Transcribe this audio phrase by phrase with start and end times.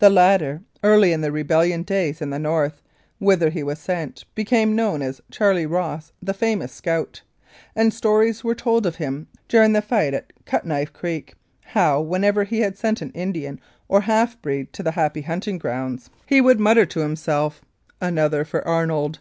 [0.00, 2.82] The latter, early in the rebellion days in the north,
[3.18, 7.22] whither he was sent, be came known as "Charlie Ross, the famous scout,"
[7.74, 12.44] and stories were told of him during the fight at Cut Knife Creek how, whenever
[12.44, 13.58] he had sent an Indian
[13.88, 17.32] or half breed to the happy hunting grounds, he would mutter 15 Mounted Police Life
[17.32, 17.62] in Canada to himself,
[18.02, 19.18] "Another for Arnold."